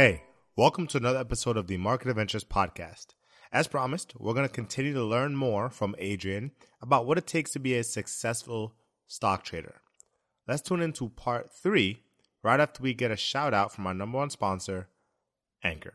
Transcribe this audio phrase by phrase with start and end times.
[0.00, 0.22] Hey,
[0.56, 3.16] welcome to another episode of the Market Adventures podcast.
[3.50, 7.50] As promised, we're going to continue to learn more from Adrian about what it takes
[7.50, 8.76] to be a successful
[9.08, 9.82] stock trader.
[10.46, 12.04] Let's tune into part three
[12.44, 14.86] right after we get a shout out from our number one sponsor,
[15.64, 15.94] Anchor.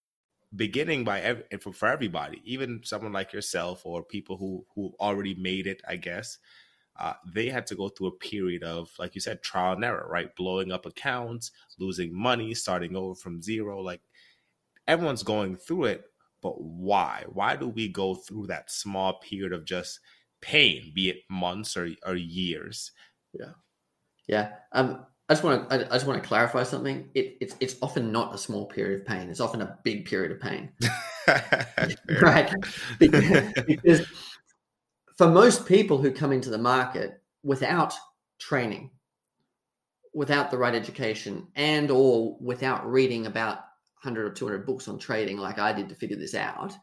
[0.55, 5.35] beginning by ev- for, for everybody, even someone like yourself or people who who already
[5.35, 6.37] made it, I guess.
[6.97, 10.07] Uh, they had to go through a period of, like you said, trial and error,
[10.09, 10.35] right?
[10.35, 13.81] Blowing up accounts, losing money, starting over from zero.
[13.81, 14.01] Like
[14.87, 16.05] everyone's going through it,
[16.41, 17.25] but why?
[17.29, 19.99] Why do we go through that small period of just
[20.41, 22.91] pain, be it months or, or years?
[23.33, 23.53] Yeah.
[24.27, 24.55] Yeah.
[24.71, 27.09] Um, I just want to I just want to clarify something.
[27.15, 29.29] It, it's it's often not a small period of pain.
[29.29, 30.73] It's often a big period of pain,
[32.21, 32.53] right?
[32.99, 34.05] Because, because
[35.15, 37.93] for most people who come into the market without
[38.39, 38.91] training,
[40.13, 43.59] without the right education, and or without reading about
[44.03, 46.73] 100 or 200 books on trading, like I did to figure this out,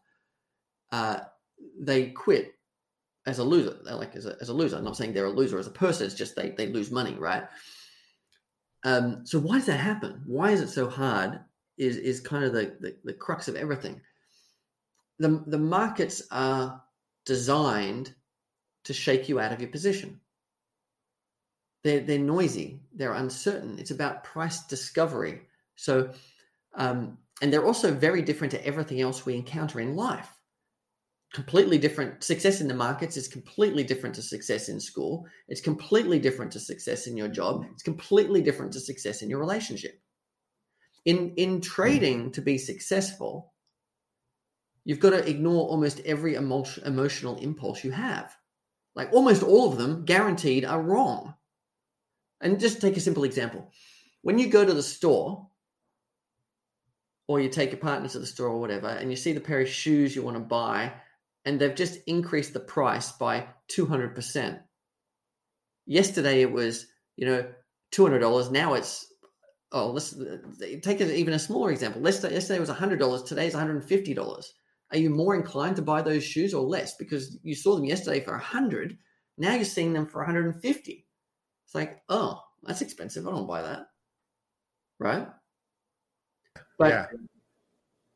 [0.90, 1.18] uh,
[1.78, 2.54] they quit
[3.26, 3.76] as a loser.
[3.84, 4.78] They're like as a, as a loser.
[4.78, 6.06] I'm not saying they're a loser as a person.
[6.06, 7.44] It's just they they lose money, right?
[8.84, 10.22] Um, so why does that happen?
[10.26, 11.40] Why is it so hard?
[11.76, 14.00] Is is kind of the, the, the crux of everything.
[15.18, 16.82] The the markets are
[17.24, 18.14] designed
[18.84, 20.20] to shake you out of your position.
[21.84, 22.80] They're they're noisy.
[22.92, 23.78] They're uncertain.
[23.78, 25.42] It's about price discovery.
[25.76, 26.10] So,
[26.74, 30.37] um, and they're also very different to everything else we encounter in life
[31.32, 35.26] completely different success in the markets is completely different to success in school.
[35.48, 37.66] It's completely different to success in your job.
[37.72, 40.00] It's completely different to success in your relationship.
[41.04, 41.60] In in hmm.
[41.60, 43.52] trading to be successful
[44.88, 48.34] you've got to ignore almost every emotion, emotional impulse you have.
[48.94, 51.34] Like almost all of them guaranteed are wrong.
[52.40, 53.70] And just take a simple example.
[54.22, 55.46] When you go to the store
[57.26, 59.60] or you take your partner to the store or whatever and you see the pair
[59.60, 60.92] of shoes you want to buy
[61.48, 64.60] and they've just increased the price by 200%.
[65.86, 66.86] Yesterday it was,
[67.16, 67.46] you know,
[67.94, 68.50] $200.
[68.50, 69.06] Now it's,
[69.72, 70.14] oh, let's
[70.82, 72.02] take even a smaller example.
[72.02, 73.26] Let's say yesterday, yesterday was $100.
[73.26, 74.44] Today is $150.
[74.92, 76.96] Are you more inclined to buy those shoes or less?
[76.96, 78.98] Because you saw them yesterday for 100
[79.38, 81.06] Now you're seeing them for 150
[81.64, 83.26] It's like, oh, that's expensive.
[83.26, 83.86] I don't buy that.
[84.98, 85.26] Right?
[86.76, 87.06] But yeah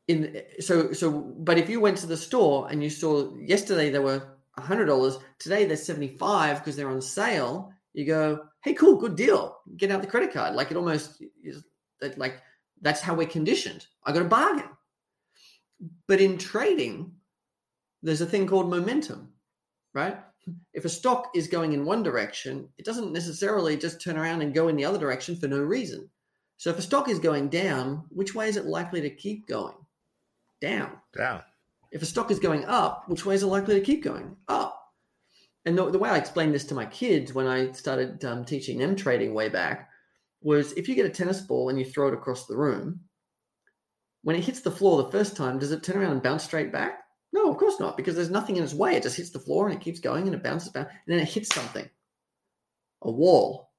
[0.07, 4.01] in so so but if you went to the store and you saw yesterday there
[4.01, 4.27] were
[4.57, 9.57] hundred dollars today they're 75 because they're on sale you go hey cool good deal.
[9.77, 10.55] Get out the credit card.
[10.55, 11.63] Like it almost is
[12.17, 12.41] like
[12.81, 13.85] that's how we're conditioned.
[14.03, 14.69] I got a bargain.
[16.07, 17.13] But in trading
[18.01, 19.29] there's a thing called momentum
[19.93, 20.17] right?
[20.73, 24.53] If a stock is going in one direction it doesn't necessarily just turn around and
[24.53, 26.09] go in the other direction for no reason.
[26.57, 29.75] So if a stock is going down which way is it likely to keep going
[30.63, 30.91] down.
[31.15, 31.41] Down.
[31.91, 34.35] If a stock is going up, which way is it likely to keep going?
[34.47, 34.79] Up.
[35.65, 38.79] And the, the way I explained this to my kids when I started um, teaching
[38.79, 39.89] them trading way back
[40.41, 43.01] was if you get a tennis ball and you throw it across the room,
[44.23, 46.71] when it hits the floor the first time, does it turn around and bounce straight
[46.71, 46.99] back?
[47.33, 48.95] No, of course not, because there's nothing in its way.
[48.95, 51.19] It just hits the floor and it keeps going and it bounces back, and then
[51.19, 51.89] it hits something,
[53.01, 53.71] a wall,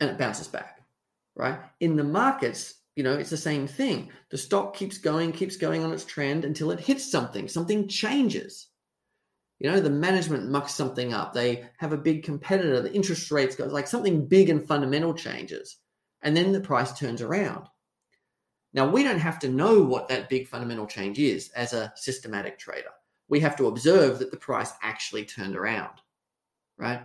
[0.00, 0.80] and it bounces back.
[1.34, 1.58] Right?
[1.80, 4.08] In the markets, you know, it's the same thing.
[4.30, 8.68] The stock keeps going, keeps going on its trend until it hits something, something changes.
[9.58, 11.32] You know, the management mucks something up.
[11.32, 15.76] They have a big competitor, the interest rates goes like something big and fundamental changes.
[16.22, 17.66] And then the price turns around.
[18.72, 22.58] Now, we don't have to know what that big fundamental change is as a systematic
[22.58, 22.90] trader.
[23.28, 26.00] We have to observe that the price actually turned around,
[26.78, 27.02] right?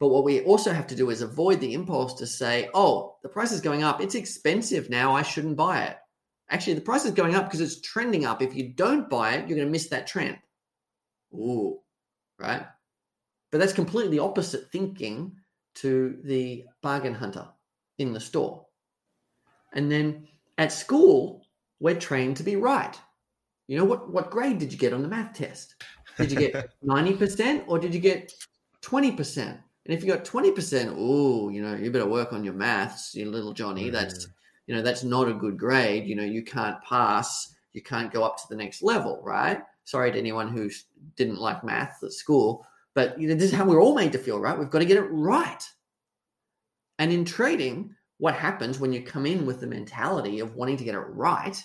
[0.00, 3.28] But what we also have to do is avoid the impulse to say, oh, the
[3.28, 4.00] price is going up.
[4.00, 5.14] It's expensive now.
[5.14, 5.96] I shouldn't buy it.
[6.48, 8.40] Actually, the price is going up because it's trending up.
[8.40, 10.38] If you don't buy it, you're going to miss that trend.
[11.34, 11.80] Ooh,
[12.38, 12.64] right?
[13.52, 15.36] But that's completely opposite thinking
[15.76, 17.46] to the bargain hunter
[17.98, 18.66] in the store.
[19.74, 20.26] And then
[20.56, 21.46] at school,
[21.78, 22.98] we're trained to be right.
[23.68, 25.74] You know, what, what grade did you get on the math test?
[26.16, 28.32] Did you get 90% or did you get
[28.82, 29.58] 20%?
[29.86, 33.30] And if you got 20%, oh, you know, you better work on your maths, you
[33.30, 33.88] little Johnny.
[33.88, 33.92] Mm.
[33.92, 34.28] That's
[34.66, 36.06] you know, that's not a good grade.
[36.06, 39.62] You know, you can't pass, you can't go up to the next level, right?
[39.82, 40.70] Sorry to anyone who
[41.16, 44.18] didn't like math at school, but you know, this is how we're all made to
[44.18, 44.56] feel, right?
[44.56, 45.68] We've got to get it right.
[47.00, 50.84] And in trading, what happens when you come in with the mentality of wanting to
[50.84, 51.60] get it right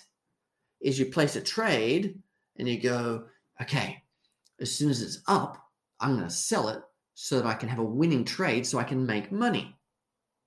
[0.80, 2.18] is you place a trade
[2.58, 3.26] and you go,
[3.62, 4.02] okay,
[4.60, 5.62] as soon as it's up,
[6.00, 6.82] I'm going to sell it
[7.18, 9.74] so that I can have a winning trade so I can make money,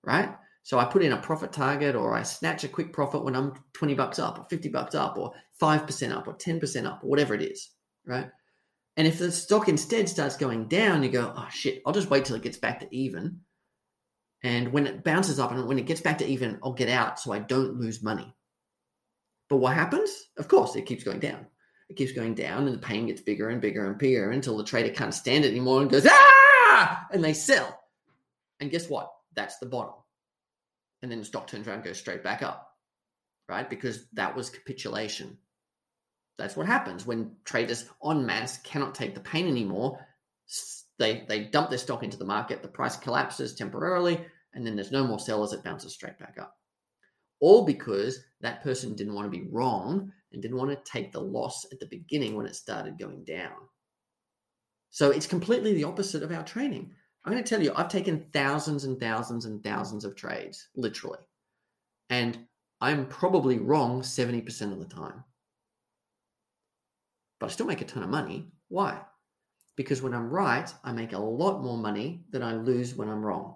[0.04, 0.36] right?
[0.62, 3.54] So I put in a profit target or I snatch a quick profit when I'm
[3.74, 7.34] 20 bucks up or 50 bucks up or 5% up or 10% up or whatever
[7.34, 7.72] it is,
[8.06, 8.30] right?
[8.98, 12.26] And if the stock instead starts going down, you go, oh shit, I'll just wait
[12.26, 13.40] till it gets back to even.
[14.44, 17.20] And when it bounces up and when it gets back to even, I'll get out
[17.20, 18.32] so I don't lose money.
[19.50, 20.12] But what happens?
[20.38, 21.48] Of course, it keeps going down.
[21.90, 24.64] It keeps going down and the pain gets bigger and bigger and bigger until the
[24.64, 26.39] trader can't stand it anymore and goes, ah,
[26.72, 27.08] Ah!
[27.12, 27.80] and they sell.
[28.60, 29.12] And guess what?
[29.36, 29.96] That's the bottom.
[31.02, 32.76] And then the stock turns around and goes straight back up,
[33.48, 33.70] right?
[33.70, 35.38] Because that was capitulation.
[36.38, 40.06] That's what happens when traders en masse cannot take the pain anymore.
[40.98, 44.92] They, they dump their stock into the market, the price collapses temporarily, and then there's
[44.92, 46.58] no more sellers, it bounces straight back up.
[47.40, 51.22] All because that person didn't want to be wrong and didn't want to take the
[51.22, 53.54] loss at the beginning when it started going down.
[54.92, 56.92] So it's completely the opposite of our training.
[57.24, 61.20] I'm going to tell you, I've taken thousands and thousands and thousands of trades, literally.
[62.10, 62.38] And
[62.82, 65.24] I'm probably wrong 70% of the time.
[67.40, 68.48] But I still make a ton of money.
[68.70, 69.00] Why?
[69.76, 73.24] Because when I'm right, I make a lot more money than I lose when I'm
[73.24, 73.56] wrong.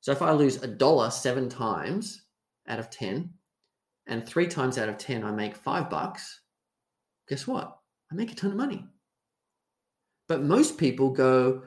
[0.00, 2.22] So if I lose a dollar seven times
[2.68, 3.30] out of 10,
[4.06, 6.40] and three times out of 10 I make five bucks,
[7.28, 7.78] guess what?
[8.10, 8.86] I make a ton of money.
[10.28, 11.62] But most people go,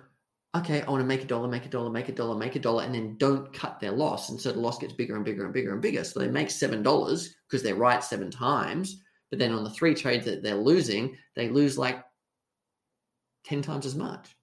[0.56, 2.59] okay, I want to make a dollar, make a dollar, make a dollar, make a
[2.59, 4.30] dollar, and then don't cut their loss.
[4.30, 6.04] And so the loss gets bigger and bigger and bigger and bigger.
[6.04, 9.01] So they make $7 because they're right seven times.
[9.30, 12.04] But then on the three trades that they're losing, they lose like
[13.45, 14.36] 10 times as much.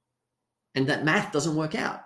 [0.75, 2.03] And that math doesn't work out.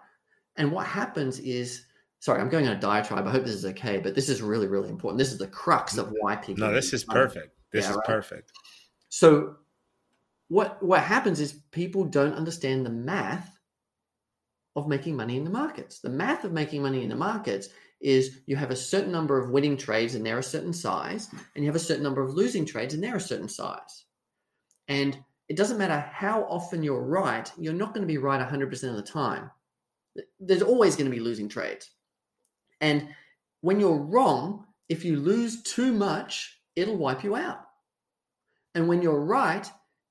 [0.57, 1.85] And what happens is
[2.21, 3.27] sorry, I'm going on a diatribe.
[3.27, 5.19] I hope this is okay, but this is really, really important.
[5.19, 6.17] This is the crux of mm-hmm.
[6.21, 6.67] why people.
[6.67, 7.57] No, this is perfect.
[7.73, 8.07] This yeah, is right?
[8.07, 8.53] perfect.
[9.09, 9.57] So,
[10.49, 13.59] what what happens is people don't understand the math
[14.77, 16.01] of making money in the markets.
[16.01, 17.69] The math of making money in the markets
[18.01, 21.65] is you have a certain number of winning trades and they're a certain size, and
[21.65, 24.05] you have a certain number of losing trades and they're a certain size.
[24.87, 25.19] And
[25.49, 28.97] it doesn't matter how often you're right, you're not going to be right 100% of
[28.97, 29.51] the time.
[30.39, 31.91] There's always going to be losing trades.
[32.81, 33.09] And
[33.63, 37.61] when you're wrong, if you lose too much, it'll wipe you out.
[38.75, 39.69] And when you're right,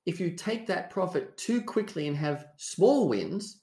[0.08, 3.60] if you take that profit too quickly and have small wins,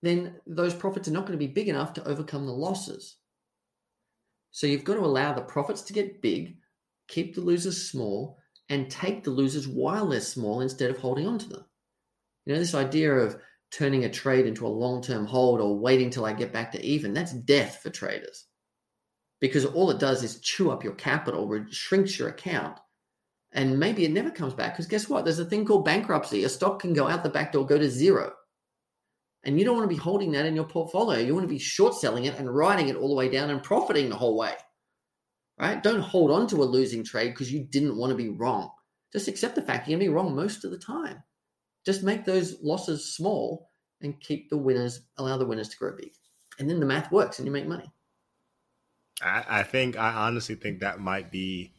[0.00, 3.18] then those profits are not going to be big enough to overcome the losses.
[4.50, 6.56] So you've got to allow the profits to get big,
[7.06, 8.38] keep the losers small,
[8.70, 11.64] and take the losers while they're small instead of holding on to them.
[12.46, 13.36] You know, this idea of
[13.70, 16.82] turning a trade into a long term hold or waiting till I get back to
[16.82, 18.46] even, that's death for traders.
[19.38, 22.78] Because all it does is chew up your capital, shrinks your account,
[23.52, 24.74] and maybe it never comes back.
[24.74, 25.24] Because guess what?
[25.24, 26.44] There's a thing called bankruptcy.
[26.44, 28.32] A stock can go out the back door, go to zero.
[29.44, 31.18] And you don't want to be holding that in your portfolio.
[31.18, 33.62] You want to be short selling it and riding it all the way down and
[33.62, 34.54] profiting the whole way.
[35.58, 35.82] Right?
[35.82, 38.70] Don't hold on to a losing trade because you didn't want to be wrong.
[39.12, 41.22] Just accept the fact you're going to be wrong most of the time.
[41.84, 46.12] Just make those losses small and keep the winners, allow the winners to grow big.
[46.58, 47.92] And then the math works and you make money.
[49.20, 51.74] I, I think, I honestly think that might be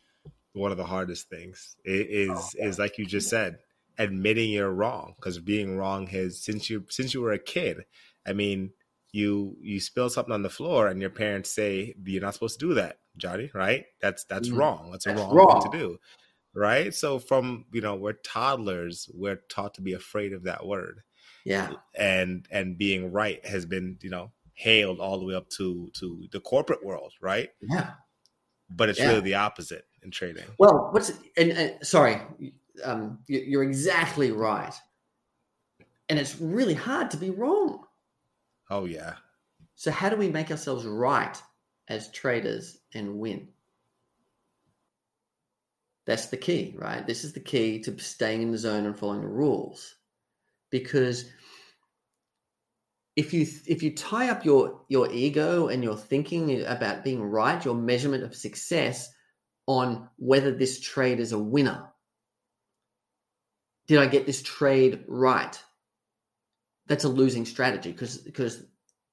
[0.53, 1.75] one of the hardest things.
[1.83, 3.57] It is, oh, is like you just said,
[3.97, 7.85] admitting you're wrong because being wrong has since you since you were a kid.
[8.25, 8.71] I mean,
[9.11, 12.67] you you spill something on the floor and your parents say you're not supposed to
[12.67, 13.51] do that, Johnny.
[13.53, 13.85] Right?
[14.01, 14.57] That's that's mm.
[14.57, 14.91] wrong.
[14.91, 15.99] That's, that's a wrong, wrong, thing to do
[16.53, 16.93] right?
[16.93, 21.01] So from you know we're toddlers, we're taught to be afraid of that word.
[21.45, 25.89] Yeah, and and being right has been you know hailed all the way up to
[25.99, 27.49] to the corporate world, right?
[27.61, 27.91] Yeah,
[28.69, 29.09] but it's yeah.
[29.09, 30.45] really the opposite in trading.
[30.57, 32.21] Well, what's and, and sorry,
[32.83, 34.73] um, you're exactly right,
[36.09, 37.83] and it's really hard to be wrong.
[38.69, 39.15] Oh yeah.
[39.75, 41.41] So how do we make ourselves right
[41.87, 43.49] as traders and win?
[46.05, 47.05] That's the key, right?
[47.05, 49.95] This is the key to staying in the zone and following the rules.
[50.69, 51.25] Because
[53.15, 57.63] if you if you tie up your your ego and your thinking about being right,
[57.63, 59.13] your measurement of success
[59.65, 61.89] on whether this trade is a winner.
[63.87, 65.61] Did I get this trade right?
[66.87, 68.63] That's a losing strategy because because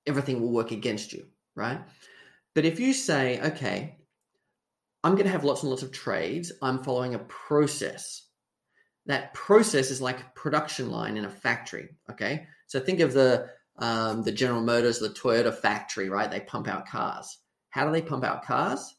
[0.07, 1.81] everything will work against you, right?
[2.55, 3.97] But if you say, okay,
[5.03, 6.53] I'm going to have lots and lots of trades.
[6.61, 8.27] I'm following a process.
[9.07, 11.89] That process is like a production line in a factory.
[12.11, 12.47] Okay.
[12.67, 16.31] So think of the, um, the General Motors, the Toyota factory, right?
[16.31, 17.39] They pump out cars.
[17.71, 18.95] How do they pump out cars?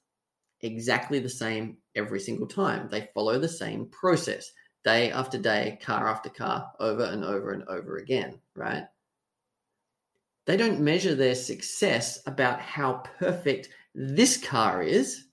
[0.64, 2.88] Exactly the same every single time.
[2.90, 4.52] They follow the same process
[4.84, 8.84] day after day, car after car, over and over and over again, right?
[10.46, 15.26] They don't measure their success about how perfect this car is.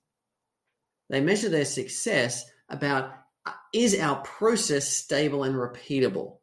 [1.11, 3.14] They measure their success about
[3.47, 6.38] uh, is our process stable and repeatable,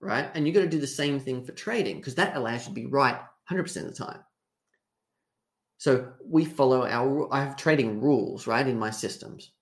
[0.00, 0.30] right?
[0.34, 2.80] And you've got to do the same thing for trading because that allows you to
[2.80, 3.20] be right
[3.50, 4.20] 100% of the time.
[5.78, 9.52] So we follow our, I have trading rules, right, in my systems.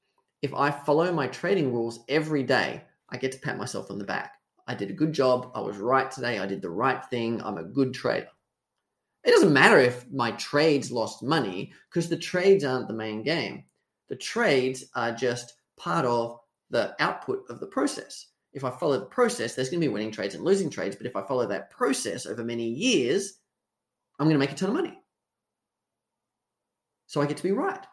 [0.42, 4.04] If I follow my trading rules every day, I get to pat myself on the
[4.04, 4.32] back.
[4.66, 5.52] I did a good job.
[5.54, 6.38] I was right today.
[6.38, 7.40] I did the right thing.
[7.42, 8.28] I'm a good trader.
[9.25, 13.64] It doesn't matter if my trades lost money because the trades aren't the main game.
[14.08, 16.38] The trades are just part of
[16.70, 18.26] the output of the process.
[18.52, 20.96] If I follow the process, there's going to be winning trades and losing trades.
[20.96, 23.35] But if I follow that process over many years,
[24.18, 24.99] I'm going to make a ton of money.
[27.06, 27.84] So I get to be right.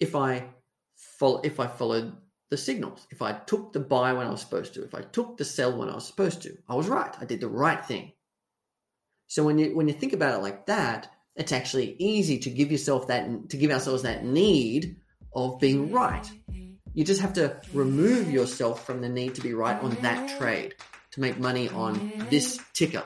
[0.00, 0.44] If I
[0.96, 2.12] follow, if I followed
[2.50, 5.36] the signals, if I took the buy when I was supposed to, if I took
[5.36, 7.14] the sell when I was supposed to, I was right.
[7.20, 8.12] I did the right thing.
[9.28, 12.70] So when you when you think about it like that, it's actually easy to give
[12.70, 14.96] yourself that to give ourselves that need
[15.34, 16.30] of being right.
[16.94, 20.74] You just have to remove yourself from the need to be right on that trade
[21.12, 23.04] to make money on this ticker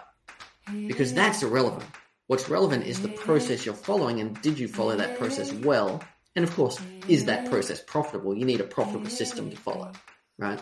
[0.89, 1.85] because that's irrelevant.
[2.29, 6.03] What's relevant is the process you're following and did you follow that process well?
[6.35, 8.37] And of course, is that process profitable?
[8.37, 9.93] You need a profitable system to follow,
[10.37, 10.61] right?